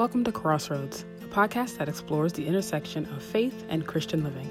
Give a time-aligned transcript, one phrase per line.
[0.00, 4.48] Welcome to Crossroads, a podcast that explores the intersection of faith and Christian living.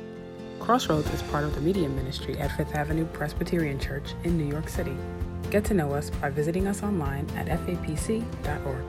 [0.59, 4.69] Crossroads is part of the media ministry at Fifth Avenue Presbyterian Church in New York
[4.69, 4.95] City.
[5.49, 8.85] Get to know us by visiting us online at fapc.org.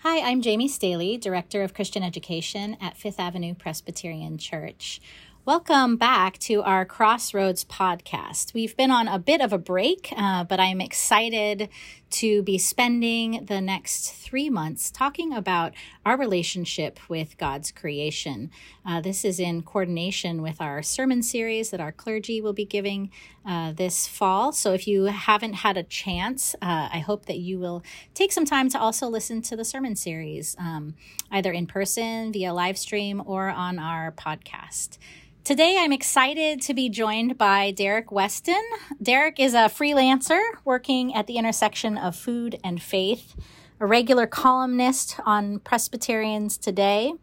[0.00, 5.00] Hi, I'm Jamie Staley, Director of Christian Education at Fifth Avenue Presbyterian Church.
[5.44, 8.54] Welcome back to our Crossroads podcast.
[8.54, 11.68] We've been on a bit of a break, uh, but I'm excited
[12.10, 15.72] to be spending the next three months talking about
[16.06, 18.52] our relationship with God's creation.
[18.86, 23.10] Uh, this is in coordination with our sermon series that our clergy will be giving
[23.44, 24.52] uh, this fall.
[24.52, 27.82] So if you haven't had a chance, uh, I hope that you will
[28.14, 30.94] take some time to also listen to the sermon series, um,
[31.32, 34.98] either in person, via live stream, or on our podcast.
[35.44, 38.62] Today, I'm excited to be joined by Derek Weston.
[39.02, 43.34] Derek is a freelancer working at the intersection of food and faith,
[43.80, 47.14] a regular columnist on Presbyterians Today,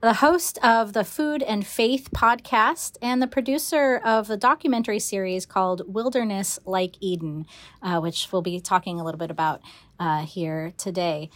[0.00, 5.46] the host of the Food and Faith podcast, and the producer of the documentary series
[5.46, 7.46] called Wilderness Like Eden,
[7.80, 9.60] uh, which we'll be talking a little bit about
[10.00, 11.30] uh, here today.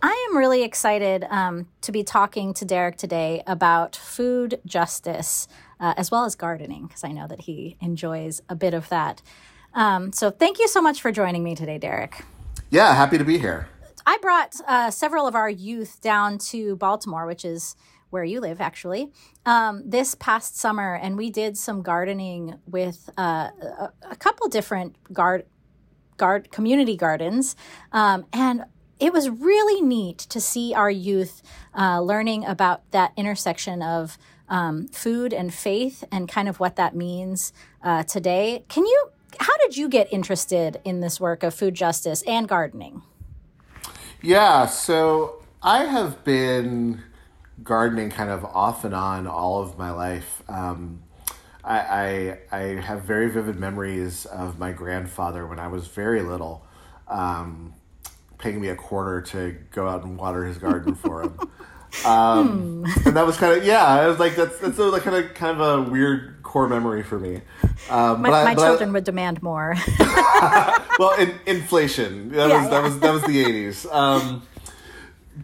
[0.00, 5.48] I am really excited um, to be talking to Derek today about food justice
[5.80, 9.22] uh, as well as gardening, because I know that he enjoys a bit of that.
[9.74, 12.24] Um, so, thank you so much for joining me today, Derek.
[12.70, 13.68] Yeah, happy to be here.
[14.06, 17.76] I brought uh, several of our youth down to Baltimore, which is
[18.10, 19.12] where you live, actually,
[19.44, 24.96] um, this past summer, and we did some gardening with uh, a, a, couple different
[25.12, 25.44] guard,
[26.16, 27.54] guard community gardens,
[27.92, 28.64] um, and
[29.00, 31.42] it was really neat to see our youth
[31.76, 34.18] uh, learning about that intersection of
[34.48, 38.64] um, food and faith and kind of what that means uh, today.
[38.68, 43.02] Can you, how did you get interested in this work of food justice and gardening?
[44.20, 47.02] Yeah, so I have been
[47.62, 50.42] gardening kind of off and on all of my life.
[50.48, 51.02] Um,
[51.62, 56.64] I, I, I have very vivid memories of my grandfather when I was very little.
[57.06, 57.74] Um,
[58.38, 61.38] paying me a quarter to go out and water his garden for him.
[62.04, 63.08] Um, hmm.
[63.08, 63.82] and that was kind of yeah.
[63.82, 67.02] I was like that's that's a, like kind of kind of a weird core memory
[67.02, 67.40] for me.
[67.88, 69.74] Um, my, I, my children I, would demand more.
[70.98, 72.68] well, in, inflation that yeah, was yeah.
[72.68, 73.86] that was that was the eighties.
[73.86, 74.42] Um,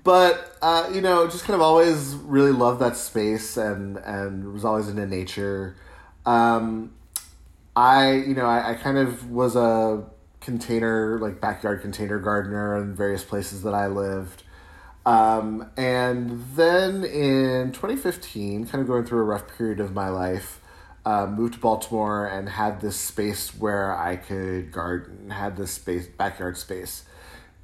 [0.02, 4.64] but uh, you know, just kind of always really loved that space and and was
[4.64, 5.76] always into nature.
[6.26, 6.92] Um,
[7.76, 10.04] I you know I, I kind of was a
[10.44, 14.42] container, like backyard container gardener in various places that I lived.
[15.06, 20.60] Um, and then in 2015, kind of going through a rough period of my life,
[21.04, 26.06] uh, moved to Baltimore and had this space where I could garden, had this space,
[26.06, 27.04] backyard space.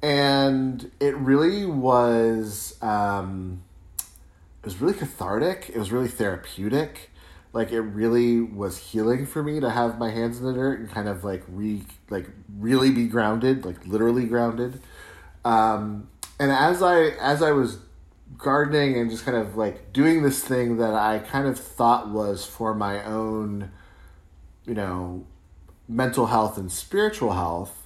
[0.03, 3.63] And it really was, um,
[3.99, 5.71] it was really cathartic.
[5.73, 7.10] It was really therapeutic
[7.53, 10.89] like it really was healing for me to have my hands in the dirt and
[10.89, 14.81] kind of like re like really be grounded like literally grounded.
[15.43, 16.07] Um,
[16.41, 17.77] and as i as i was
[18.37, 22.43] gardening and just kind of like doing this thing that i kind of thought was
[22.43, 23.71] for my own
[24.65, 25.25] you know
[25.87, 27.77] mental health and spiritual health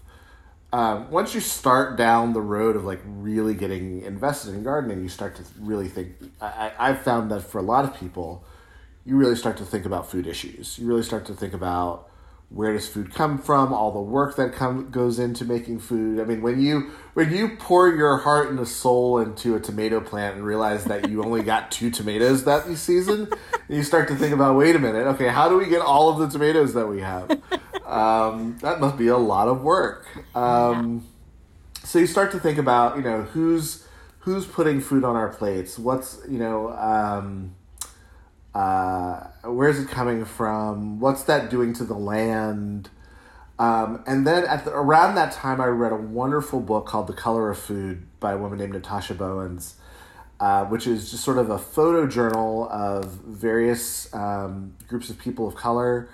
[0.71, 5.09] um, once you start down the road of like really getting invested in gardening you
[5.09, 8.45] start to really think I, i've found that for a lot of people
[9.05, 10.79] you really start to think about food issues.
[10.79, 12.09] You really start to think about
[12.49, 16.19] where does food come from, all the work that come, goes into making food.
[16.19, 20.37] I mean, when you when you pour your heart and soul into a tomato plant
[20.37, 23.29] and realize that you only got two tomatoes that season,
[23.69, 26.19] you start to think about, wait a minute, okay, how do we get all of
[26.19, 27.29] the tomatoes that we have?
[27.85, 30.07] Um, that must be a lot of work.
[30.33, 31.07] Um,
[31.83, 33.87] so you start to think about, you know, who's
[34.19, 35.77] who's putting food on our plates.
[35.77, 36.69] What's you know.
[36.71, 37.55] Um,
[38.55, 41.01] uh, where's it coming from?
[41.01, 42.89] What's that doing to the land?
[43.59, 47.13] Um, and then at the, around that time, I read a wonderful book called The
[47.13, 49.75] Color of Food by a woman named Natasha Bowens,
[50.39, 55.49] uh, which is just sort of a photo journal of various um, groups of people
[55.49, 56.09] of color,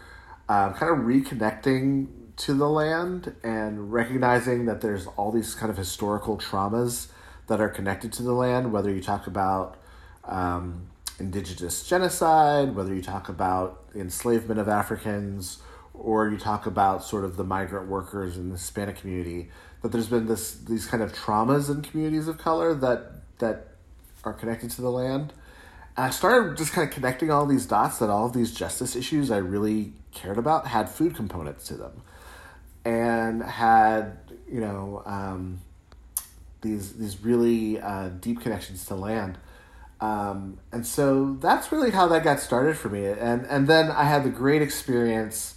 [0.49, 5.77] uh, kind of reconnecting to the land and recognizing that there's all these kind of
[5.77, 7.09] historical traumas
[7.45, 9.77] that are connected to the land, whether you talk about
[10.25, 10.87] um,
[11.21, 15.61] indigenous genocide, whether you talk about enslavement of Africans
[15.93, 19.49] or you talk about sort of the migrant workers in the Hispanic community,
[19.81, 22.99] that there's been this these kind of traumas in communities of color that
[23.39, 23.57] that
[24.23, 25.33] are connected to the land.
[25.97, 28.95] And I started just kind of connecting all these dots that all of these justice
[28.95, 32.01] issues I really cared about had food components to them.
[32.85, 34.17] and had
[34.49, 35.61] you know um,
[36.61, 39.37] these these really uh, deep connections to land.
[40.01, 43.05] Um, and so that's really how that got started for me.
[43.05, 45.55] And and then I had the great experience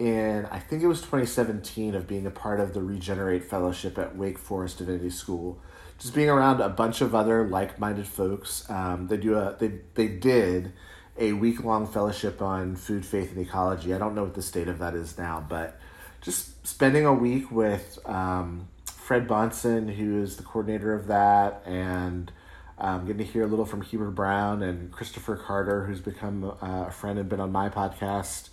[0.00, 4.16] in I think it was 2017 of being a part of the Regenerate Fellowship at
[4.16, 5.60] Wake Forest Divinity School.
[5.98, 8.68] Just being around a bunch of other like-minded folks.
[8.68, 10.72] Um, they do a they they did
[11.16, 13.94] a week-long fellowship on food, faith, and ecology.
[13.94, 15.78] I don't know what the state of that is now, but
[16.20, 22.32] just spending a week with um, Fred Bahnson, who is the coordinator of that, and
[22.78, 26.86] um, getting to hear a little from Heber Brown and Christopher Carter, who's become uh,
[26.88, 28.48] a friend and been on my podcast.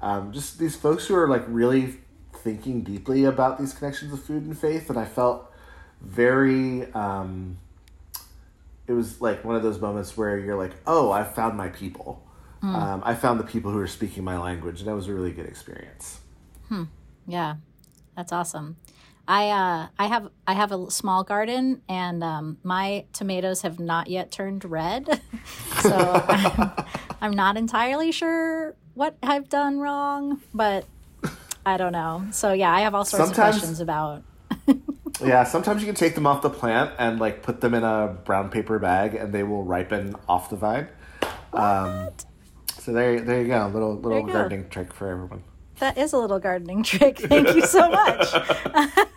[0.00, 1.96] Um, just these folks who are like really
[2.32, 5.50] thinking deeply about these connections of food and faith, and I felt
[6.00, 6.92] very.
[6.92, 7.58] Um,
[8.86, 12.22] it was like one of those moments where you're like, "Oh, I found my people.
[12.62, 12.74] Mm.
[12.74, 15.32] Um, I found the people who are speaking my language," and that was a really
[15.32, 16.20] good experience.
[16.68, 16.84] Hmm.
[17.26, 17.56] Yeah,
[18.14, 18.76] that's awesome.
[19.26, 24.08] I uh, I have I have a small garden, and um, my tomatoes have not
[24.08, 25.20] yet turned red,
[25.80, 26.72] so I'm,
[27.20, 30.84] I'm not entirely sure what I've done wrong, but
[31.64, 32.26] I don't know.
[32.32, 34.22] So yeah, I have all sorts sometimes, of questions about.
[35.24, 38.16] yeah, sometimes you can take them off the plant and like put them in a
[38.24, 40.88] brown paper bag, and they will ripen off the vine.
[41.54, 42.10] Um,
[42.78, 44.68] so there, there you go, little little gardening go.
[44.68, 45.44] trick for everyone.
[45.78, 47.18] That is a little gardening trick.
[47.18, 48.28] Thank you so much.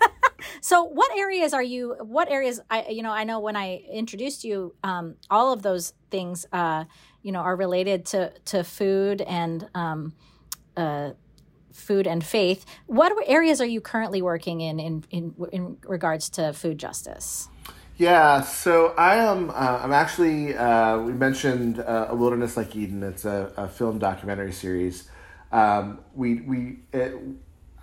[0.61, 4.43] so what areas are you what areas i you know i know when i introduced
[4.43, 6.85] you um, all of those things uh,
[7.21, 10.13] you know are related to to food and um,
[10.75, 11.11] uh,
[11.71, 16.53] food and faith what areas are you currently working in in in, in regards to
[16.53, 17.49] food justice
[17.99, 19.49] yeah, so I am.
[19.49, 20.55] Uh, I'm actually.
[20.55, 23.01] Uh, we mentioned uh, a wilderness like Eden.
[23.01, 25.09] It's a, a film documentary series
[25.51, 27.13] um, we we it,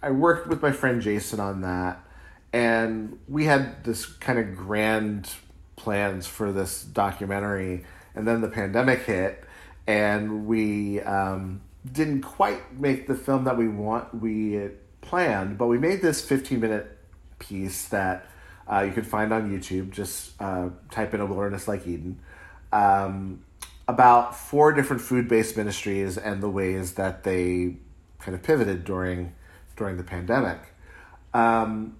[0.02, 2.00] I worked with my friend Jason on that,
[2.52, 5.30] and we had this kind of grand
[5.76, 7.84] plans for this documentary,
[8.14, 9.44] and then the pandemic hit,
[9.86, 14.70] and we um, didn't quite make the film that we want we
[15.00, 16.98] planned, but we made this fifteen minute
[17.38, 18.26] piece that.
[18.66, 19.90] Uh, you can find on YouTube.
[19.90, 22.18] Just uh, type in a wilderness like Eden.
[22.72, 23.44] Um,
[23.86, 27.76] about four different food based ministries and the ways that they
[28.18, 29.34] kind of pivoted during
[29.76, 30.58] during the pandemic.
[31.32, 31.96] Um,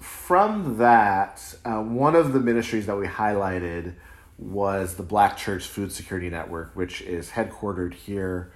[0.00, 3.94] from that, uh, one of the ministries that we highlighted
[4.38, 8.52] was the Black Church Food Security Network, which is headquartered here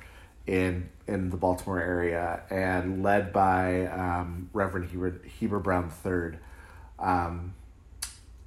[0.46, 6.38] in in the Baltimore area and led by um, Reverend Heber, Heber Brown III.
[6.98, 7.54] Um,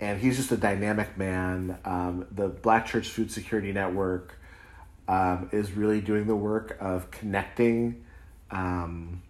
[0.04, 1.78] and he's just a dynamic man.
[1.86, 4.38] Um, the Black Church Food Security Network
[5.08, 8.04] um, is really doing the work of connecting
[8.52, 9.22] um,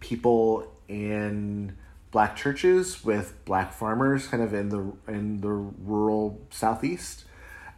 [0.00, 1.74] people in
[2.10, 7.24] black churches with black farmers, kind of in the in the rural southeast,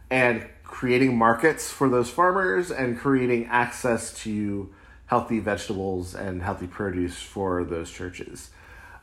[0.09, 4.69] and creating markets for those farmers and creating access to
[5.05, 8.49] healthy vegetables and healthy produce for those churches.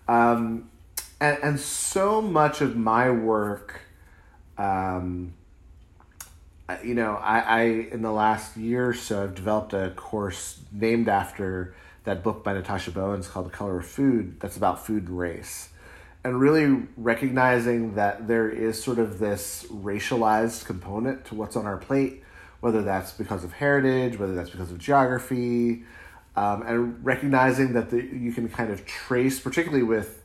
[0.06, 0.70] Um,
[1.20, 3.80] and, and so much of my work,
[4.56, 5.34] um,
[6.84, 7.62] you know, I, I,
[7.92, 11.74] in the last year or so, I've developed a course named after
[12.04, 15.70] that book by Natasha Bowens called The Color of Food, that's about food and race.
[16.24, 21.76] And really recognizing that there is sort of this racialized component to what's on our
[21.76, 22.22] plate,
[22.60, 25.84] whether that's because of heritage, whether that's because of geography,
[26.36, 30.17] um, and recognizing that the, you can kind of trace, particularly with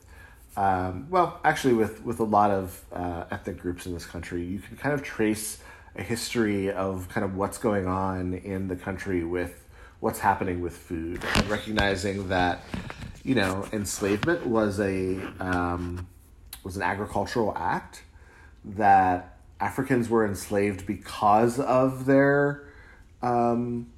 [0.56, 4.60] um, well, actually, with with a lot of uh, ethnic groups in this country, you
[4.60, 5.58] can kind of trace
[5.96, 9.64] a history of kind of what's going on in the country with
[10.00, 12.60] what's happening with food, and recognizing that
[13.24, 16.06] you know enslavement was a um,
[16.62, 18.02] was an agricultural act
[18.64, 22.68] that Africans were enslaved because of their
[23.22, 23.88] um,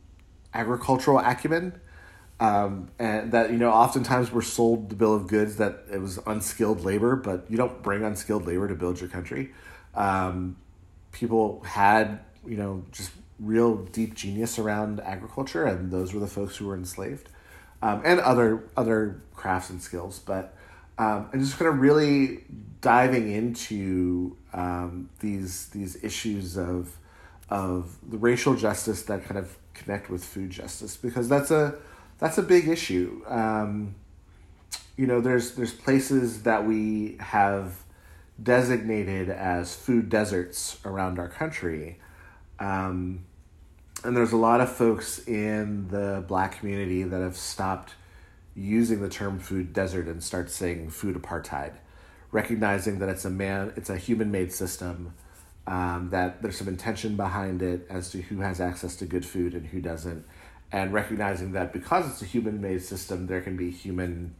[0.54, 1.80] agricultural acumen
[2.38, 6.18] um, and that you know oftentimes we're sold the bill of goods that it was
[6.26, 9.52] unskilled labor, but you don't bring unskilled labor to build your country.
[9.94, 10.56] Um,
[11.12, 16.56] people had you know just real deep genius around agriculture, and those were the folks
[16.56, 17.30] who were enslaved,
[17.80, 20.18] um, and other other crafts and skills.
[20.18, 20.54] But
[20.98, 22.44] um, I'm just kind of really
[22.82, 26.96] diving into um, these these issues of
[27.48, 31.74] of the racial justice that kind of connect with food justice because that's a
[32.18, 33.22] that's a big issue.
[33.26, 33.94] Um,
[34.96, 37.82] you know, there's there's places that we have
[38.42, 41.98] designated as food deserts around our country.
[42.58, 43.24] Um,
[44.04, 47.94] and there's a lot of folks in the black community that have stopped
[48.54, 51.72] using the term food desert and start saying food apartheid,
[52.30, 55.14] recognizing that it's a man, it's a human made system,
[55.66, 59.54] um, that there's some intention behind it as to who has access to good food
[59.54, 60.24] and who doesn't,
[60.72, 64.34] and recognizing that because it's a human made system, there can be human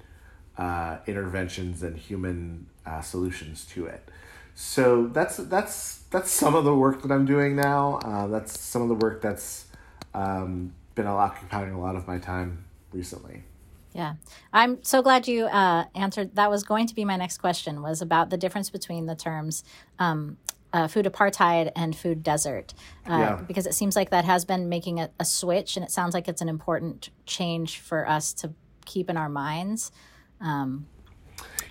[0.59, 4.09] uh, interventions and human uh, solutions to it.
[4.54, 7.99] So that's that's that's some of the work that I'm doing now.
[8.02, 9.66] Uh, that's some of the work that's
[10.14, 13.45] um, been occupying a lot of my time recently.
[13.92, 14.14] Yeah,
[14.52, 16.37] I'm so glad you uh, answered.
[16.37, 17.83] That was going to be my next question.
[17.83, 19.62] Was about the difference between the terms
[19.99, 20.38] um,
[20.73, 22.75] uh, food apartheid and food desert,
[23.08, 23.42] uh, yeah.
[23.46, 26.28] because it seems like that has been making a, a, switch, and it sounds like
[26.28, 28.52] it's an important change for us to
[28.85, 29.92] keep in our minds.
[30.40, 30.87] Um,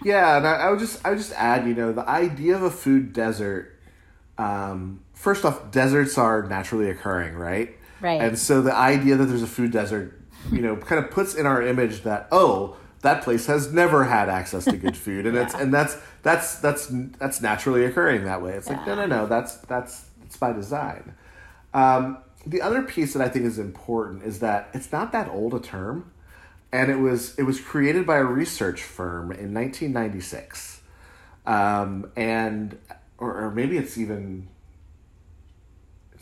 [0.04, 2.64] yeah, and I, I, would just I would just add, you know, the idea of
[2.64, 3.80] a food desert.
[4.38, 7.78] Um, first off, deserts are naturally occurring, right?
[8.02, 8.22] Right.
[8.22, 10.20] And so the idea that there's a food desert,
[10.52, 14.30] you know, kind of puts in our image that oh, that place has never had
[14.30, 15.44] access to good food, and yeah.
[15.44, 18.54] it's and that's that's that's that's naturally occurring that way.
[18.54, 18.78] It's yeah.
[18.78, 21.16] like no, no, no, that's that's it's by design.
[21.74, 25.54] Um, the other piece that I think is important is that it's not that old
[25.54, 26.12] a term
[26.76, 30.82] and it was it was created by a research firm in 1996,
[31.46, 32.78] um, and
[33.18, 34.48] or, or maybe it's even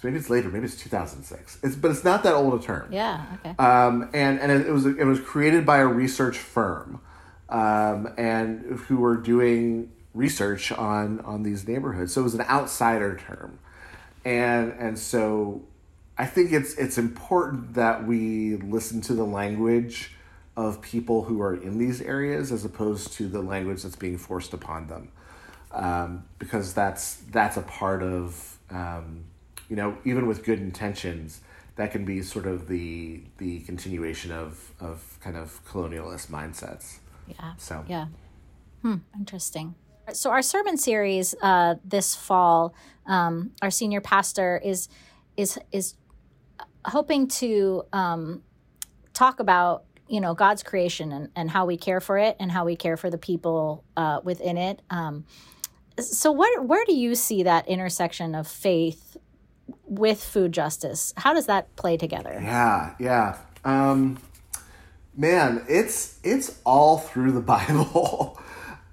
[0.03, 1.59] maybe it's later, maybe it's 2006.
[1.63, 2.87] It's but it's not that old a term.
[2.91, 3.25] Yeah.
[3.35, 3.55] Okay.
[3.57, 7.01] Um, and and it, was it was created by a research firm,
[7.49, 12.13] um, and who were doing research on on these neighborhoods.
[12.13, 13.59] So it was an outsider term,
[14.25, 15.63] and and so
[16.17, 20.11] I think it's it's important that we listen to the language
[20.55, 24.53] of people who are in these areas as opposed to the language that's being forced
[24.53, 25.11] upon them
[25.73, 29.25] um, because that's that's a part of um,
[29.69, 31.41] you know even with good intentions
[31.75, 36.99] that can be sort of the the continuation of of kind of colonialist mindsets.
[37.27, 37.53] Yeah.
[37.57, 37.85] So.
[37.87, 38.07] Yeah.
[38.81, 39.75] Hmm interesting.
[40.11, 44.89] So our sermon series uh, this fall um, our senior pastor is
[45.37, 45.95] is is
[46.85, 48.43] hoping to um,
[49.13, 52.65] talk about you know God's creation and, and how we care for it and how
[52.65, 54.81] we care for the people uh, within it.
[54.89, 55.25] Um,
[55.99, 59.17] so where where do you see that intersection of faith
[59.97, 61.13] with food justice?
[61.17, 62.39] How does that play together?
[62.41, 63.37] Yeah, yeah.
[63.63, 64.19] Um,
[65.15, 68.39] man, it's it's all through the Bible.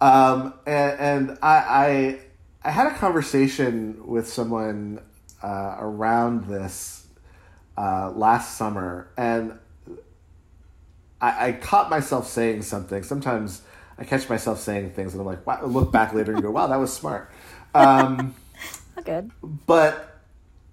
[0.00, 2.18] um, and, and I, I
[2.64, 5.00] I had a conversation with someone
[5.42, 7.06] uh, around this
[7.76, 9.58] uh, last summer, and
[11.20, 13.02] I, I caught myself saying something.
[13.02, 13.62] Sometimes
[14.00, 16.66] I catch myself saying things and I'm like, wow, look back later and go, wow,
[16.66, 17.30] that was smart.
[17.72, 18.34] Um,
[19.04, 19.30] Good.
[19.44, 20.09] But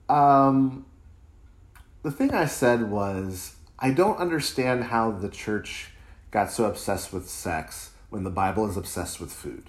[0.10, 0.86] um,
[2.04, 5.92] the thing I said was, I don't understand how the church
[6.32, 9.66] got so obsessed with sex when the Bible is obsessed with food.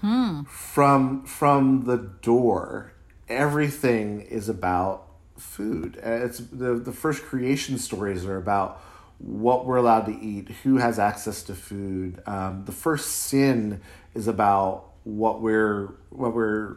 [0.00, 0.42] Hmm.
[0.42, 2.92] From from the door,
[3.28, 5.98] everything is about food.
[6.02, 8.80] It's the the first creation stories are about
[9.18, 12.22] what we're allowed to eat, who has access to food.
[12.26, 13.80] Um, the first sin
[14.14, 16.76] is about what we're what we're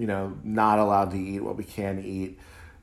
[0.00, 2.38] you know not allowed to eat, what we can eat.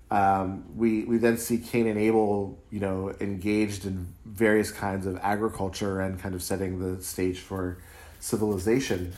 [0.09, 5.17] Um, we we then see Cain and Abel, you know, engaged in various kinds of
[5.21, 7.79] agriculture and kind of setting the stage for
[8.19, 9.13] civilization.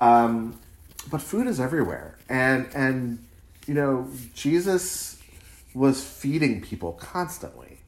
[0.00, 0.58] Um,
[1.10, 3.26] but food is everywhere, and and
[3.66, 5.20] you know Jesus
[5.74, 7.80] was feeding people constantly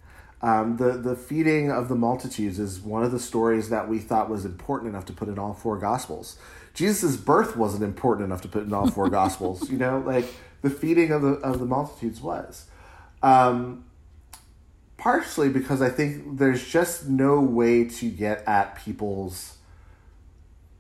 [0.43, 4.29] um, the the feeding of the multitudes is one of the stories that we thought
[4.29, 6.37] was important enough to put in all four gospels.
[6.75, 9.71] Jesus' birth wasn't important enough to put in all four gospels.
[9.71, 10.27] You know, like
[10.63, 12.67] the feeding of the of the multitudes was.
[13.23, 13.85] Um,
[14.97, 19.57] partially because I think there's just no way to get at people's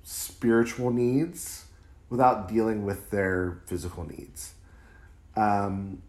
[0.04, 1.64] spiritual needs
[2.08, 4.54] without dealing with their physical needs.
[5.34, 6.02] Um,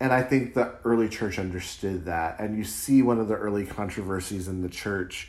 [0.00, 2.40] and I think the early church understood that.
[2.40, 5.28] And you see one of the early controversies in the church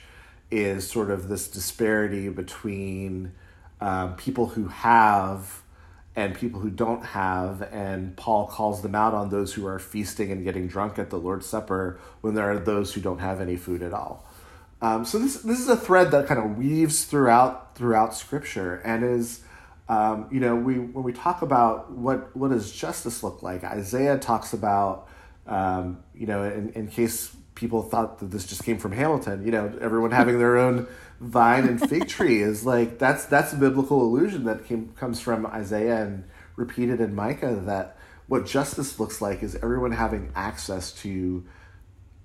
[0.50, 3.34] is sort of this disparity between
[3.82, 5.62] um, people who have
[6.16, 7.62] and people who don't have.
[7.74, 11.18] And Paul calls them out on those who are feasting and getting drunk at the
[11.18, 14.26] Lord's Supper when there are those who don't have any food at all.
[14.82, 19.04] Um, so this this is a thread that kind of weaves throughout throughout Scripture and
[19.04, 19.42] is
[19.88, 24.18] um, you know, we when we talk about what what does justice look like, Isaiah
[24.18, 25.08] talks about,
[25.46, 29.52] um, you know, in, in case people thought that this just came from Hamilton, you
[29.52, 30.88] know, everyone having their own
[31.20, 35.46] vine and fig tree is like that's that's a biblical illusion that came comes from
[35.46, 41.44] Isaiah and repeated in Micah that what justice looks like is everyone having access to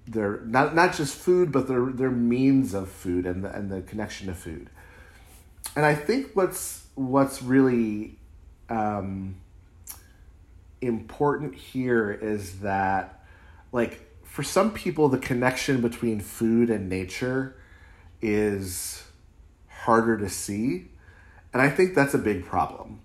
[0.07, 3.83] their not not just food, but their their means of food and the and the
[3.83, 4.71] connection to food.
[5.77, 8.19] And I think what's what's really
[8.69, 9.37] um,
[10.81, 13.25] important here is that,
[13.73, 17.57] like, for some people, the connection between food and nature
[18.23, 19.03] is
[19.69, 20.89] harder to see,
[21.53, 23.01] and I think that's a big problem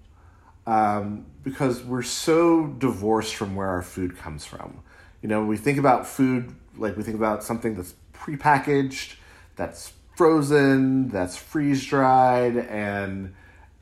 [0.67, 4.81] um, because we're so divorced from where our food comes from.
[5.22, 9.15] You know, we think about food like we think about something that's prepackaged,
[9.55, 13.34] that's frozen, that's freeze dried, and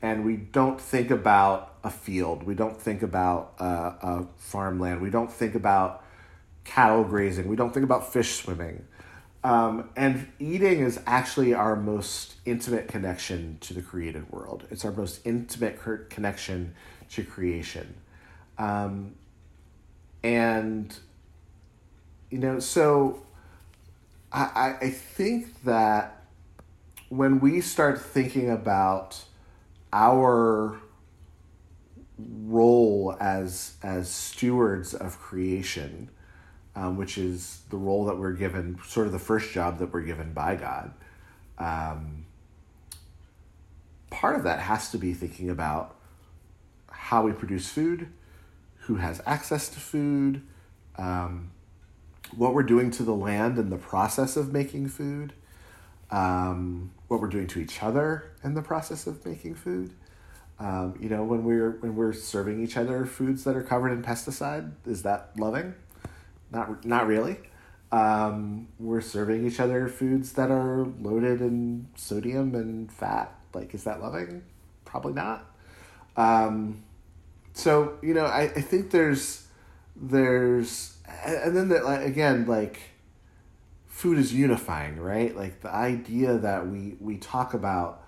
[0.02, 2.42] and we don't think about a field.
[2.42, 5.00] We don't think about uh, a farmland.
[5.00, 6.04] We don't think about
[6.64, 7.48] cattle grazing.
[7.48, 8.86] We don't think about fish swimming.
[9.44, 14.66] Um, and eating is actually our most intimate connection to the created world.
[14.70, 16.74] It's our most intimate connection
[17.10, 17.94] to creation.
[18.56, 19.16] Um,
[20.22, 20.96] and,
[22.30, 23.22] you know, so
[24.32, 26.24] I, I think that
[27.10, 29.22] when we start thinking about
[29.92, 30.80] our
[32.18, 36.08] role as as stewards of creation,
[36.76, 40.02] um, which is the role that we're given, sort of the first job that we're
[40.02, 40.92] given by God.
[41.58, 42.26] Um,
[44.10, 45.96] part of that has to be thinking about
[46.90, 48.08] how we produce food,
[48.80, 50.42] who has access to food,
[50.96, 51.50] um,
[52.36, 55.32] what we're doing to the land in the process of making food,
[56.10, 59.92] um, what we're doing to each other in the process of making food.
[60.58, 64.02] Um, you know, when we're when we're serving each other foods that are covered in
[64.02, 65.74] pesticide, is that loving?
[66.54, 67.38] Not not really.
[67.92, 73.32] Um, we're serving each other foods that are loaded in sodium and fat.
[73.52, 74.42] Like, is that loving?
[74.84, 75.44] Probably not.
[76.16, 76.82] Um,
[77.52, 79.46] so you know, I, I think there's
[79.96, 82.80] there's and then the, again like
[83.86, 85.36] food is unifying, right?
[85.36, 88.02] Like the idea that we we talk about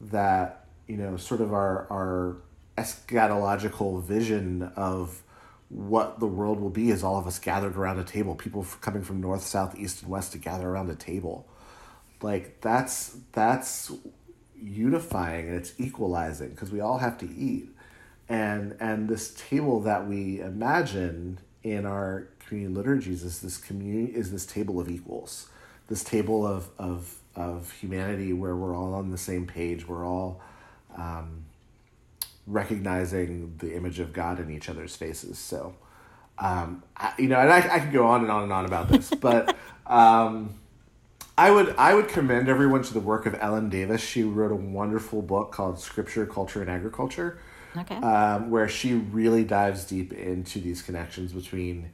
[0.00, 2.36] that you know sort of our our
[2.76, 5.22] eschatological vision of
[5.72, 9.02] what the world will be is all of us gathered around a table, people coming
[9.02, 11.48] from north, south, east, and west to gather around a table.
[12.20, 13.90] Like that's that's
[14.54, 17.68] unifying and it's equalizing because we all have to eat.
[18.28, 24.30] And and this table that we imagine in our communion liturgies is this community is
[24.30, 25.48] this table of equals.
[25.88, 30.42] This table of of of humanity where we're all on the same page, we're all
[30.96, 31.46] um,
[32.46, 35.38] recognizing the image of God in each other's faces.
[35.38, 35.74] So,
[36.38, 38.88] um, I, you know, and I, I could go on and on and on about
[38.88, 40.54] this, but um,
[41.36, 44.02] I would I would commend everyone to the work of Ellen Davis.
[44.02, 47.38] She wrote a wonderful book called Scripture, Culture, and Agriculture,
[47.76, 47.96] okay.
[47.96, 51.90] um, where she really dives deep into these connections between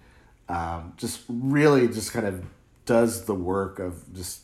[0.49, 2.45] um, just really just kind of
[2.87, 4.41] does the work of just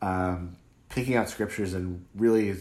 [0.00, 0.56] um,
[0.88, 2.56] picking out scriptures and really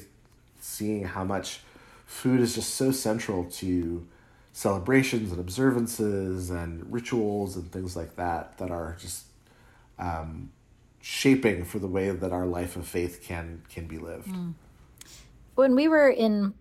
[0.60, 1.62] seeing how much
[2.10, 4.06] food is just so central to
[4.52, 9.26] celebrations and observances and rituals and things like that that are just
[10.00, 10.52] um,
[11.02, 14.28] shaping for the way that our life of faith can can be lived.
[14.28, 14.56] Mm.
[15.54, 16.56] When we were in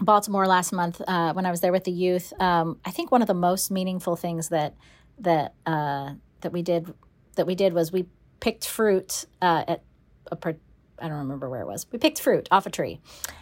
[0.00, 3.22] Baltimore last month, uh, when I was there with the youth, um, I think one
[3.22, 4.74] of the most meaningful things that
[5.20, 6.92] that uh, that we did
[7.36, 8.06] that we did was we
[8.40, 9.84] picked fruit uh, at
[10.32, 10.56] a per-
[10.98, 11.86] I don't remember where it was.
[11.92, 12.98] We picked fruit off a tree,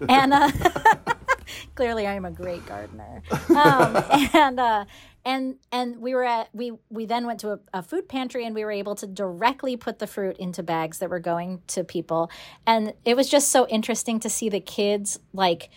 [0.07, 0.51] and uh,
[1.75, 3.23] clearly I am a great gardener.
[3.51, 4.85] Um, and uh,
[5.25, 8.55] and and we were at we we then went to a, a, food pantry and
[8.55, 12.31] we were able to directly put the fruit into bags that were going to people,
[12.67, 15.71] and it was just so interesting to see the kids like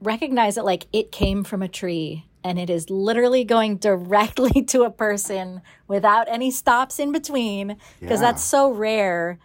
[0.00, 4.82] recognize that like it came from a tree and it is literally going directly to
[4.82, 8.26] a person without any stops in between because yeah.
[8.26, 9.38] that's so rare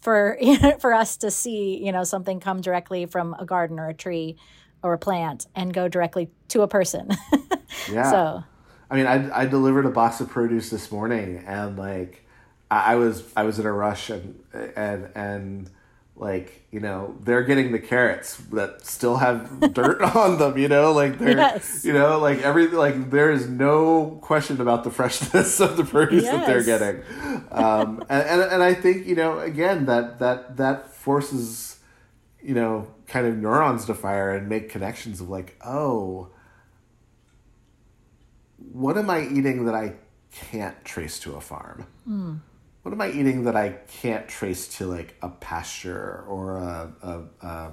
[0.00, 0.36] for
[0.80, 4.36] for us to see you know something come directly from a garden or a tree
[4.82, 7.08] or a plant and go directly to a person
[7.90, 8.44] yeah so
[8.90, 12.24] i mean I, I delivered a box of produce this morning and like
[12.70, 14.38] I, I was i was in a rush and
[14.76, 15.70] and and
[16.16, 20.92] like you know they're getting the carrots that still have dirt on them you know
[20.92, 21.84] like they're yes.
[21.84, 26.24] you know like every like there is no question about the freshness of the produce
[26.24, 26.32] yes.
[26.32, 27.02] that they're getting
[27.50, 31.78] um and, and and i think you know again that that that forces
[32.42, 36.28] you know kind of neurons to fire and make connections of like oh
[38.72, 39.94] what am i eating that i
[40.32, 42.40] can't trace to a farm mm
[42.82, 43.70] what am I eating that I
[44.00, 47.72] can't trace to like a pasture or a a, a,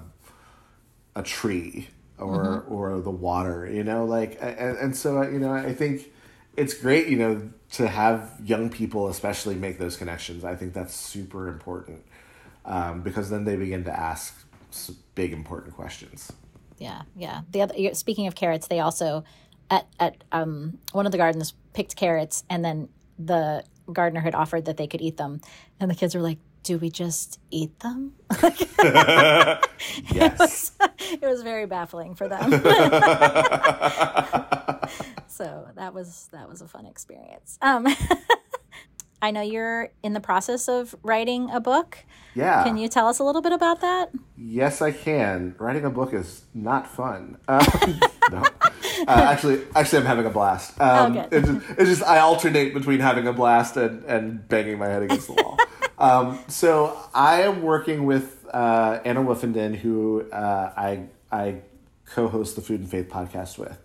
[1.15, 2.73] a tree or mm-hmm.
[2.73, 6.11] or the water, you know, like and, and so you know I think
[6.55, 10.43] it's great, you know, to have young people especially make those connections.
[10.43, 12.03] I think that's super important
[12.65, 14.35] um, because then they begin to ask
[15.15, 16.31] big important questions.
[16.77, 17.41] Yeah, yeah.
[17.51, 19.23] The other speaking of carrots, they also
[19.69, 24.65] at at um, one of the gardens picked carrots, and then the gardener had offered
[24.65, 25.41] that they could eat them,
[25.79, 29.61] and the kids were like, "Do we just eat them?" yes.
[30.11, 30.71] It was,
[31.13, 32.51] it was very baffling for them.
[35.27, 37.57] so that was that was a fun experience.
[37.61, 37.87] Um,
[39.21, 41.97] I know you're in the process of writing a book.
[42.35, 42.63] Yeah.
[42.63, 44.11] Can you tell us a little bit about that?
[44.37, 45.55] Yes, I can.
[45.59, 47.37] Writing a book is not fun.
[47.47, 47.65] Um,
[48.31, 48.43] no.
[49.07, 50.79] Uh, actually, actually, I'm having a blast.
[50.79, 54.77] Um, oh, it's, just, it's just I alternate between having a blast and, and banging
[54.77, 55.57] my head against the wall.
[55.97, 61.61] um, so I am working with uh, Anna Woofenden, who uh, I I
[62.05, 63.77] co-host the Food and Faith podcast with,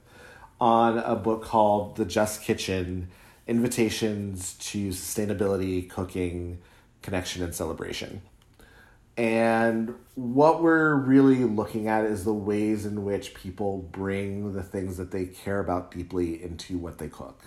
[0.61, 3.09] on a book called The Just Kitchen
[3.47, 6.59] invitations to sustainability, cooking,
[7.03, 8.23] connection, and celebration.
[9.17, 14.97] And what we're really looking at is the ways in which people bring the things
[14.97, 17.45] that they care about deeply into what they cook.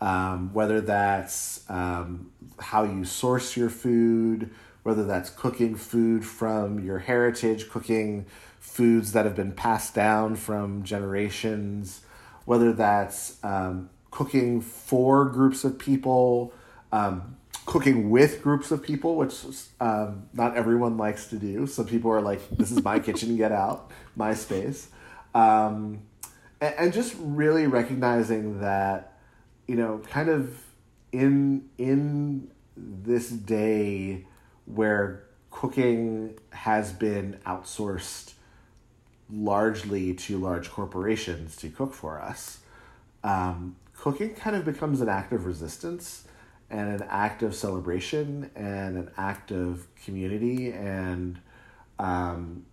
[0.00, 4.50] Um, whether that's um, how you source your food,
[4.82, 8.26] whether that's cooking food from your heritage, cooking
[8.58, 12.00] foods that have been passed down from generations,
[12.44, 16.52] whether that's um, cooking for groups of people,
[16.92, 19.34] um, cooking with groups of people, which
[19.80, 21.66] um, not everyone likes to do.
[21.66, 24.88] Some people are like, "This is my kitchen, get out, my space,"
[25.34, 26.02] um,
[26.60, 29.18] and, and just really recognizing that,
[29.66, 30.56] you know, kind of
[31.10, 34.26] in in this day
[34.66, 38.34] where cooking has been outsourced
[39.30, 42.58] largely to large corporations to cook for us.
[43.24, 46.24] Um, cooking kind of becomes an act of resistance
[46.70, 51.40] and an act of celebration and an act of community and
[52.00, 52.66] um,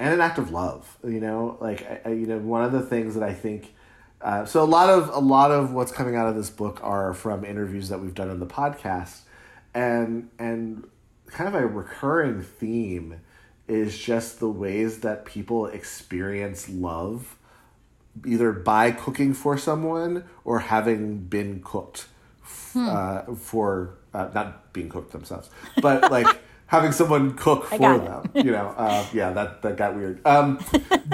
[0.00, 1.56] and an act of love you know?
[1.60, 3.74] Like I, you know one of the things that i think
[4.20, 7.14] uh, so a lot of a lot of what's coming out of this book are
[7.14, 9.20] from interviews that we've done on the podcast.
[9.74, 10.88] And and
[11.26, 13.20] kind of a recurring theme
[13.68, 17.37] is just the ways that people experience love
[18.26, 22.06] either by cooking for someone or having been cooked
[22.72, 22.88] hmm.
[22.88, 25.50] uh, for uh, not being cooked themselves,
[25.80, 26.26] but like
[26.66, 28.30] having someone cook for them.
[28.34, 30.24] You know, uh, yeah, that that got weird.
[30.26, 30.58] Um,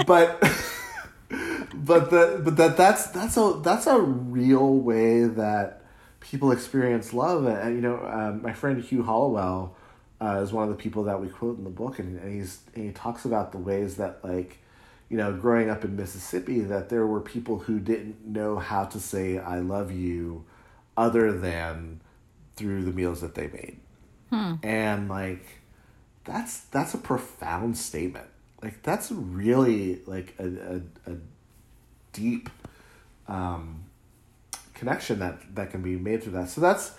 [0.05, 0.39] but
[1.73, 5.81] but the but that that's that's a that's a real way that
[6.19, 7.45] people experience love.
[7.45, 9.75] And you know, um, my friend Hugh Hollowell
[10.21, 12.59] uh, is one of the people that we quote in the book, and, and he's
[12.73, 14.59] and he talks about the ways that like
[15.09, 18.99] you know, growing up in Mississippi, that there were people who didn't know how to
[18.99, 20.45] say "I love you"
[20.97, 22.01] other than
[22.55, 23.77] through the meals that they made,
[24.29, 24.55] hmm.
[24.63, 25.45] and like
[26.23, 28.27] that's that's a profound statement.
[28.61, 30.45] Like that's really like a
[31.07, 31.17] a, a
[32.13, 32.49] deep
[33.27, 33.85] um,
[34.73, 36.49] connection that that can be made through that.
[36.49, 36.93] So that's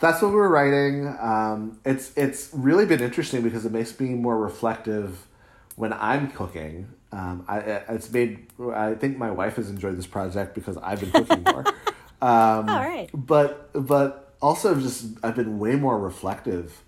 [0.00, 1.06] that's what we're writing.
[1.20, 5.26] Um, it's it's really been interesting because it makes me more reflective
[5.76, 8.46] when I'm cooking um, I, it's made.
[8.74, 11.64] I think my wife has enjoyed this project because I've been cooking more.
[12.22, 13.10] Um, All right.
[13.12, 16.84] But but also just I've been way more reflective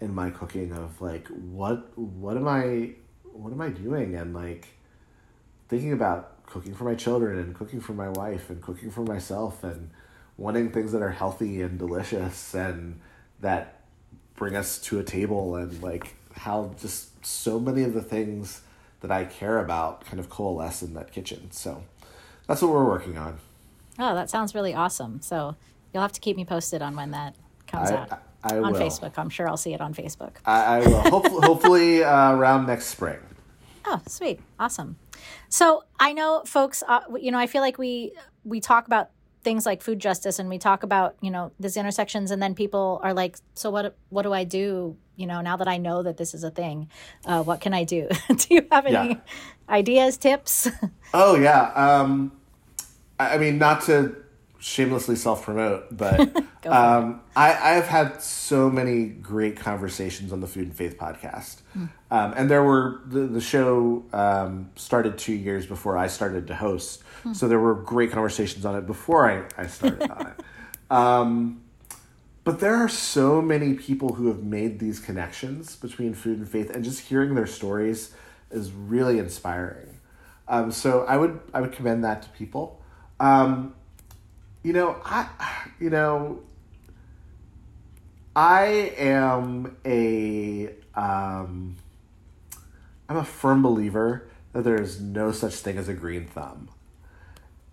[0.00, 4.68] in my cooking of like what what am I what am I doing and like
[5.68, 9.62] thinking about cooking for my children and cooking for my wife and cooking for myself
[9.62, 9.90] and
[10.38, 12.98] wanting things that are healthy and delicious and
[13.40, 13.82] that
[14.36, 18.62] bring us to a table and like how just so many of the things
[19.00, 21.50] that I care about kind of coalesce in that kitchen.
[21.50, 21.84] So
[22.46, 23.38] that's what we're working on.
[23.98, 25.20] Oh, that sounds really awesome.
[25.20, 25.56] So
[25.92, 27.34] you'll have to keep me posted on when that
[27.66, 28.12] comes I, out.
[28.42, 28.80] I, I on will.
[28.80, 29.12] Facebook.
[29.16, 30.36] I'm sure I'll see it on Facebook.
[30.44, 31.00] I, I will.
[31.02, 33.18] hopefully, hopefully uh, around next spring.
[33.84, 34.40] Oh, sweet.
[34.58, 34.96] Awesome.
[35.48, 38.12] So I know folks, uh, you know, I feel like we
[38.44, 39.10] we talk about
[39.42, 43.00] things like food justice and we talk about you know these intersections and then people
[43.02, 46.16] are like so what what do i do you know now that i know that
[46.16, 46.88] this is a thing
[47.26, 49.20] uh, what can i do do you have any yeah.
[49.68, 50.70] ideas tips
[51.12, 52.32] oh yeah um,
[53.18, 54.16] i mean not to
[54.58, 56.20] shamelessly self promote, but
[56.66, 61.62] um, I, I've had so many great conversations on the Food and Faith podcast.
[61.76, 61.88] Mm.
[62.10, 66.54] Um, and there were, the, the show um, started two years before I started to
[66.54, 67.02] host.
[67.24, 67.36] Mm.
[67.36, 70.40] So there were great conversations on it before I, I started on it.
[72.48, 76.70] But there are so many people who have made these connections between food and faith,
[76.70, 78.14] and just hearing their stories
[78.50, 80.00] is really inspiring.
[80.48, 82.80] Um, so I would I would commend that to people.
[83.20, 83.74] Um,
[84.62, 85.28] you know, I,
[85.78, 86.40] you know,
[88.34, 91.76] I am a, um,
[93.10, 96.70] I'm a firm believer that there is no such thing as a green thumb.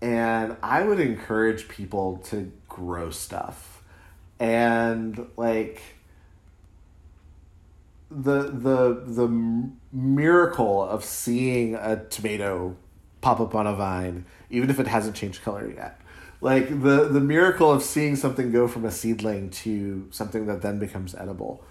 [0.01, 3.74] And I would encourage people to grow stuff.
[4.39, 5.81] And like
[8.11, 12.75] the the the miracle of seeing a tomato
[13.21, 15.99] pop up on a vine, even if it hasn't changed color yet.
[16.41, 20.79] Like the the miracle of seeing something go from a seedling to something that then
[20.79, 21.63] becomes edible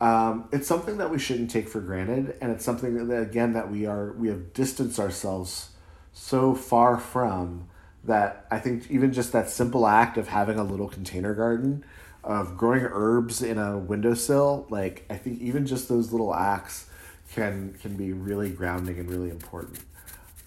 [0.00, 3.70] um, it's something that we shouldn't take for granted, and it's something that again that
[3.70, 5.70] we are we have distanced ourselves
[6.12, 7.68] so far from
[8.04, 11.84] that I think even just that simple act of having a little container garden,
[12.24, 16.88] of growing herbs in a windowsill, like I think even just those little acts
[17.32, 19.78] can can be really grounding and really important.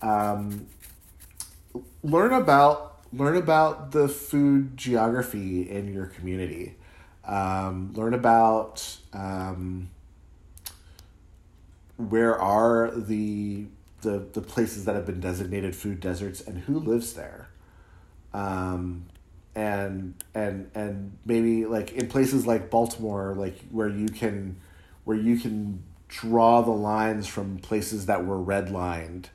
[0.02, 0.68] Um,
[2.04, 6.76] learn about learn about the food geography in your community
[7.26, 9.90] um, learn about um,
[11.98, 13.66] where are the,
[14.02, 17.50] the the places that have been designated food deserts and who lives there
[18.34, 19.06] um,
[19.56, 24.58] and and and maybe like in places like Baltimore like where you can
[25.04, 29.26] where you can draw the lines from places that were redlined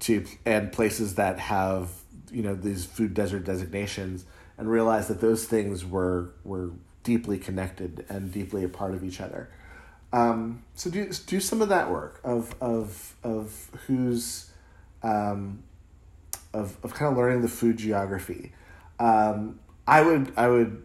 [0.00, 1.90] to and places that have
[2.30, 4.24] you know these food desert designations
[4.58, 6.70] and realize that those things were were
[7.02, 9.48] deeply connected and deeply a part of each other.
[10.12, 14.50] Um, so do do some of that work of of of who's
[15.02, 15.62] um,
[16.52, 18.52] of of kind of learning the food geography.
[18.98, 20.84] Um, I would I would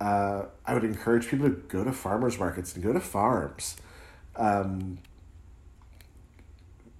[0.00, 3.76] uh, I would encourage people to go to farmers markets and go to farms.
[4.36, 4.98] Um,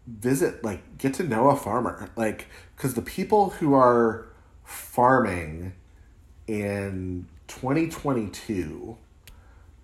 [0.07, 2.47] visit like get to know a farmer like
[2.77, 4.27] because the people who are
[4.65, 5.73] farming
[6.47, 8.97] in 2022,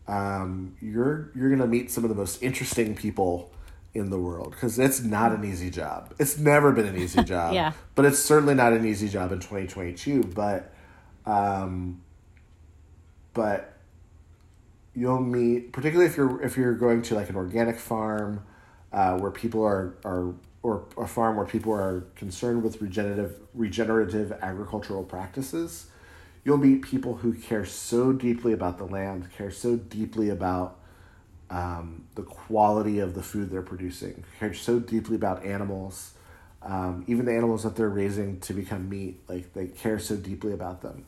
[0.08, 3.50] um, you're you're gonna meet some of the most interesting people
[3.96, 6.14] in the world because it's not an easy job.
[6.18, 7.54] It's never been an easy job.
[7.54, 7.72] yeah.
[7.94, 10.22] But it's certainly not an easy job in 2022.
[10.22, 10.72] But,
[11.24, 12.02] um,
[13.35, 13.72] but
[14.94, 18.42] you'll meet particularly if you're if you're going to like an organic farm
[18.92, 20.32] uh, where people are are
[20.62, 25.88] or a farm where people are concerned with regenerative regenerative agricultural practices
[26.46, 30.78] you'll meet people who care so deeply about the land, care so deeply about
[31.50, 36.12] um, the quality of the food they're producing, care so deeply about animals,
[36.62, 39.20] um, even the animals that they're raising to become meat.
[39.28, 41.04] Like they care so deeply about them.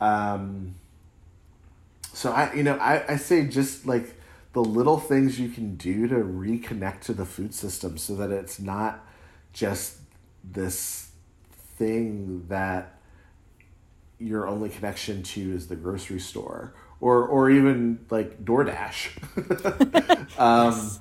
[0.00, 0.74] Um,
[2.12, 4.14] so I, you know, I, I say just like
[4.52, 8.58] the little things you can do to reconnect to the food system so that it's
[8.58, 9.06] not
[9.52, 9.98] just
[10.42, 11.10] this
[11.76, 12.98] thing that
[14.18, 16.72] your only connection to is the grocery store
[17.06, 18.98] or or even like DoorDash.
[20.38, 21.00] um, yes.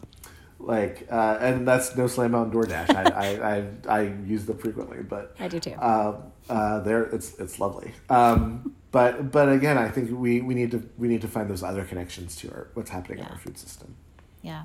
[0.59, 2.89] Like, uh, and that's no slam on DoorDash.
[2.95, 5.73] I, I, I, I, use them frequently, but I do too.
[5.73, 7.91] Uh, uh, there, it's it's lovely.
[8.09, 11.63] Um, but but again, I think we, we need to we need to find those
[11.63, 13.25] other connections to our what's happening yeah.
[13.25, 13.95] in our food system.
[14.41, 14.63] Yeah,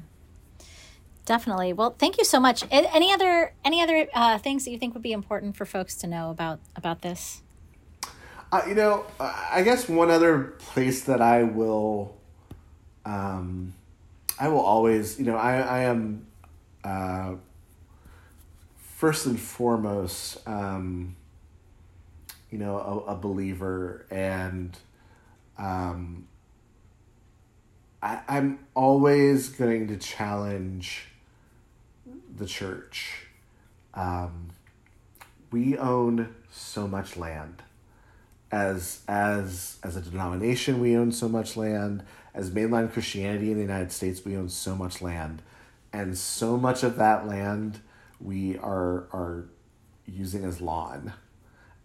[1.27, 1.73] definitely.
[1.73, 2.65] Well, thank you so much.
[2.71, 6.07] Any other any other uh, things that you think would be important for folks to
[6.07, 7.43] know about about this?
[8.53, 12.17] Uh, you know, I guess one other place that I will,
[13.05, 13.75] um,
[14.41, 16.27] I will always, you know, I I am,
[16.83, 17.35] uh,
[18.97, 21.15] first and foremost, um,
[22.51, 24.77] you know, a, a believer, and
[25.57, 26.27] um,
[28.03, 31.07] I I'm always going to challenge
[32.37, 33.29] the church.
[33.95, 34.51] Um,
[35.53, 37.63] we own so much land
[38.53, 42.03] as as as a denomination we own so much land.
[42.35, 45.43] As mainline christianity in the united states we own so much land.
[45.93, 47.81] And so much of that land
[48.21, 49.47] we are are
[50.07, 51.13] using as lawn.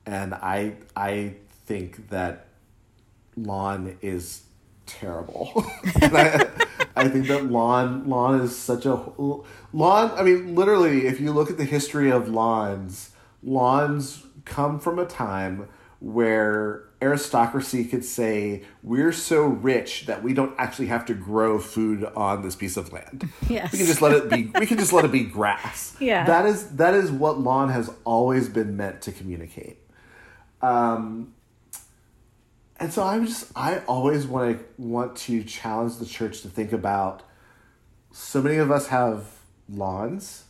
[0.06, 2.48] And i i think that
[3.36, 4.44] lawn is
[4.86, 5.52] terrible.
[6.02, 6.48] I,
[6.96, 8.96] I think that lawn lawn is such a
[9.74, 13.12] lawn i mean literally if you look at the history of lawns
[13.44, 15.68] lawns come from a time
[16.00, 22.04] where aristocracy could say we're so rich that we don't actually have to grow food
[22.16, 23.30] on this piece of land.
[23.50, 23.72] Yes.
[23.72, 25.96] We can just let it be we can just let it be grass.
[26.00, 26.26] Yeah.
[26.26, 29.80] That is that is what lawn has always been meant to communicate.
[30.62, 31.34] Um
[32.78, 36.74] and so I'm just I always want to want to challenge the church to think
[36.74, 37.24] about
[38.12, 39.26] so many of us have
[39.70, 40.46] lawns,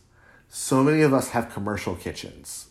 [0.48, 2.68] so many of us have commercial kitchens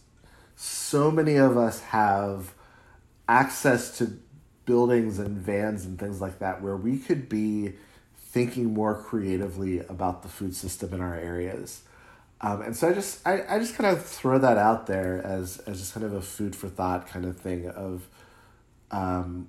[0.56, 2.54] so many of us have
[3.28, 4.18] access to
[4.66, 7.74] buildings and vans and things like that where we could be
[8.18, 11.84] thinking more creatively about the food system in our areas.
[12.42, 15.60] Um, and so I just I, I just kind of throw that out there as
[15.60, 18.08] as just kind of a food for thought kind of thing of
[18.92, 19.48] um,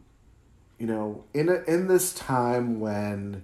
[0.78, 3.42] you know in a, in this time when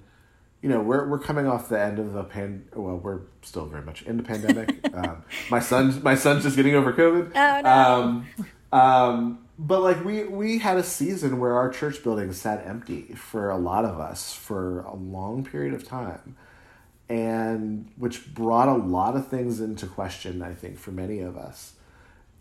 [0.63, 3.83] you know we're we're coming off the end of the pan well we're still very
[3.83, 4.79] much in the pandemic.
[4.93, 7.33] Um, my son's my son's just getting over covid.
[7.35, 7.71] Oh no.
[7.71, 8.27] Um,
[8.73, 13.49] um, but like we we had a season where our church building sat empty for
[13.49, 16.37] a lot of us for a long period of time.
[17.09, 21.75] And which brought a lot of things into question i think for many of us.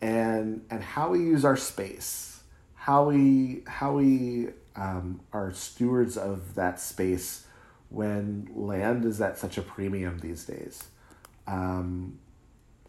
[0.02, 2.42] And and how we use our space
[2.74, 7.46] how we how we um, are stewards of that space
[7.90, 10.86] when land is at such a premium these days.
[11.46, 12.18] Um,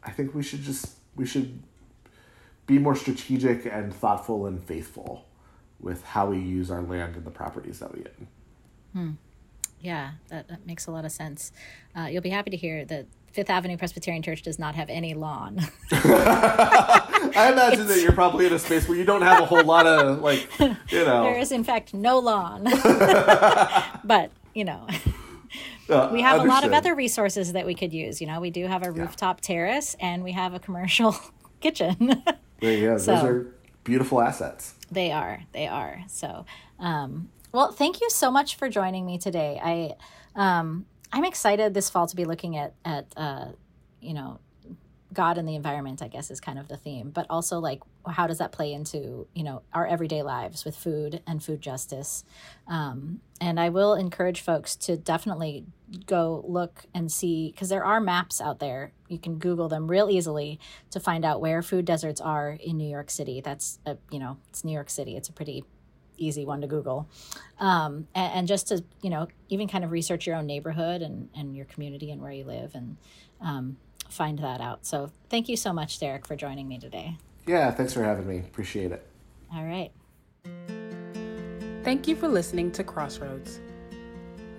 [0.04, 1.62] i think we should just we should
[2.66, 5.26] be more strategic and thoughtful and faithful
[5.80, 8.28] with how we use our land and the properties that we own.
[8.92, 9.10] Hmm.
[9.80, 11.50] Yeah, that, that, makes a lot of sense.
[11.96, 15.12] Uh, you'll be happy to hear that Fifth Avenue Presbyterian Church does not have any
[15.14, 15.58] lawn.
[15.90, 17.94] I imagine it's...
[17.94, 20.48] that you're probably in a space where you don't have a whole lot of, like,
[20.60, 21.24] you know.
[21.24, 22.62] There is, in fact, no lawn.
[24.04, 24.86] but, you know.
[25.88, 26.46] Uh, we have understood.
[26.46, 28.20] a lot of other resources that we could use.
[28.20, 29.46] You know, we do have a rooftop yeah.
[29.46, 31.16] terrace and we have a commercial
[31.60, 32.22] kitchen.
[32.62, 32.96] There you go.
[32.96, 33.46] So, Those are
[33.82, 34.74] beautiful assets.
[34.90, 35.42] They are.
[35.52, 36.04] They are.
[36.06, 36.46] So,
[36.78, 39.60] um, well, thank you so much for joining me today.
[39.62, 39.96] I,
[40.36, 43.48] um, I'm excited this fall to be looking at at uh,
[44.00, 44.38] you know
[45.12, 48.26] God and the environment, I guess, is kind of the theme, but also like how
[48.26, 52.24] does that play into you know our everyday lives with food and food justice.
[52.66, 55.64] Um, and I will encourage folks to definitely
[56.06, 58.92] go look and see because there are maps out there.
[59.08, 60.58] You can Google them real easily
[60.90, 63.40] to find out where food deserts are in New York City.
[63.40, 65.16] That's a, you know it's New York City.
[65.16, 65.64] It's a pretty
[66.16, 67.08] easy one to Google,
[67.58, 71.28] um, and, and, just to you know even kind of research your own neighborhood and
[71.36, 72.96] and your community and where you live and.
[73.40, 73.76] Um,
[74.12, 74.86] find that out.
[74.86, 77.16] So thank you so much, Derek, for joining me today.
[77.46, 78.38] Yeah, thanks for having me.
[78.38, 79.06] Appreciate it.
[79.54, 79.90] All right.
[81.82, 83.60] Thank you for listening to Crossroads.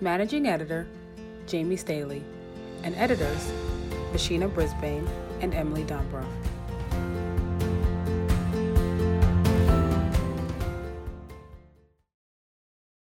[0.01, 0.87] Managing editor,
[1.47, 2.23] Jamie Staley,
[2.83, 3.51] and editors,
[4.11, 5.07] Mashina Brisbane
[5.39, 6.27] and Emily Dombroff.